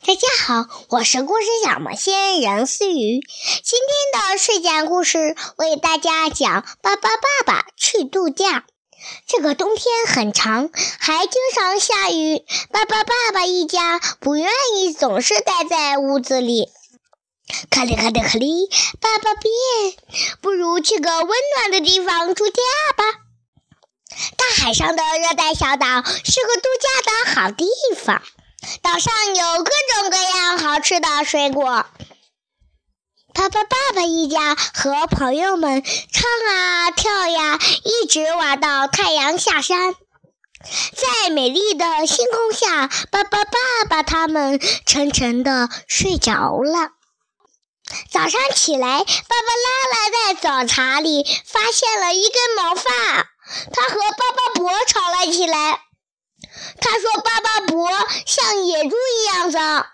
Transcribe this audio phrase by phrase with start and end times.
[0.00, 3.20] 大家好，我是故事小魔仙任思雨。
[3.62, 3.78] 今
[4.12, 8.60] 天的睡前故事为大家讲《爸爸爸爸去度假》。
[9.26, 12.42] 这个冬天很长，还经常下雨。
[12.70, 16.70] 爸爸爸爸一家不愿意总是待在屋子里。
[17.68, 19.52] 卡里卡里卡里，爸爸变，
[20.40, 21.28] 不如去个温
[21.58, 22.62] 暖的地方度假
[22.96, 23.04] 吧。
[24.38, 27.66] 大海上的热带小岛是个度假的好地
[27.96, 28.22] 方。
[28.82, 31.86] 岛上有各种各样好吃的水果。
[33.34, 39.94] 爸爸、爸爸一家和朋友们唱啊跳呀，一直玩到太阳下山。
[40.94, 46.90] 在美丽的星空下，爸爸、爸爸他们沉沉的睡着了。
[48.10, 52.90] 早上起来，爸爸拉拉在早茶里发现了一根毛发，
[53.72, 55.80] 他和爸爸伯吵了起来。
[56.80, 57.88] 他说：“巴巴伯
[58.26, 59.86] 像野猪一样脏。”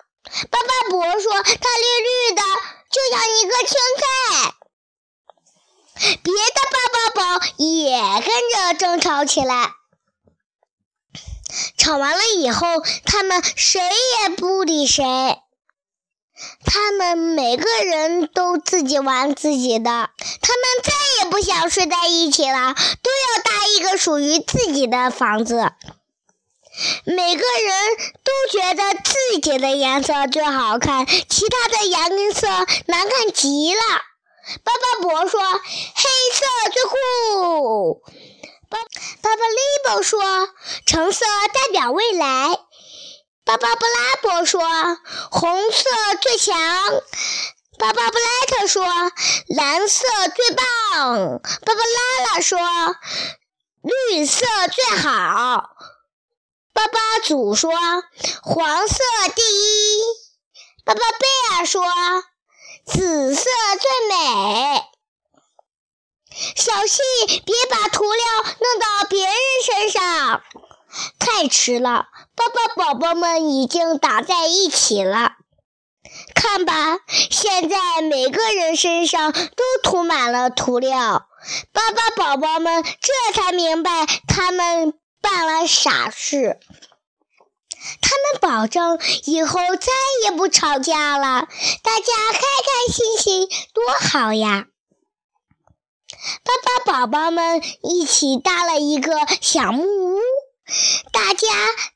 [0.50, 1.54] 巴巴伯说：“它绿
[2.04, 2.42] 绿的，
[2.90, 4.54] 就像一个青菜。”
[6.22, 9.72] 别的巴巴宝也跟着争吵起来。
[11.76, 12.66] 吵完了以后，
[13.04, 15.04] 他们谁也不理谁。
[16.64, 19.90] 他们每个人都自己玩自己的。
[19.90, 25.72] 他们再也不想睡在一起了，都要搭一个属于自己的房子。
[27.04, 32.46] 每个人都觉得自己的颜色最好看，其他的颜色
[32.86, 33.80] 难看极了。
[34.64, 38.02] 巴巴伯说：“黑色最酷。”
[38.70, 40.20] 巴巴巴利伯说
[40.86, 42.58] ：“橙色代表未来。”
[43.44, 44.60] 巴巴布拉伯说
[45.32, 45.84] ：“红色
[46.20, 46.56] 最强。”
[47.78, 48.84] 巴巴布莱特说
[49.48, 52.58] ：“蓝色最棒。”巴巴拉拉说
[54.10, 55.70] ：“绿色最好。”
[56.78, 57.72] 巴巴祖说
[58.40, 58.98] ：“黄色
[59.34, 59.98] 第一。”
[60.86, 61.26] 巴巴贝
[61.58, 61.82] 尔说
[62.86, 63.42] ：“紫色
[63.80, 64.84] 最美。”
[66.54, 67.00] 小心
[67.44, 70.40] 别把涂料弄到别人身上。
[71.18, 75.32] 太迟了，巴巴宝宝们已经打在一起了。
[76.36, 81.26] 看吧，现在每个人身上都涂满了涂料。
[81.72, 84.94] 巴巴宝宝们这才明白，他们。
[85.20, 86.58] 办了傻事，
[88.00, 89.92] 他们保证以后再
[90.24, 91.48] 也不吵架了，
[91.82, 94.66] 大家开开心心，多好呀！
[96.42, 100.20] 爸爸宝宝们一起搭了一个小木屋，
[101.12, 101.48] 大家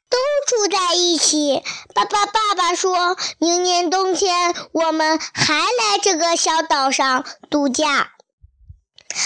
[0.09, 1.63] 都住在一起。
[1.95, 8.13] 爸爸爸爸说：“明年冬天我们还来这个小岛上度假。”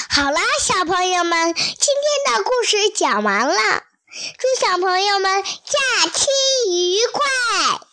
[0.08, 3.82] 好啦，小朋友们，今天的故事讲完了。
[4.18, 6.26] 祝小朋友们假期
[6.70, 7.85] 愉快！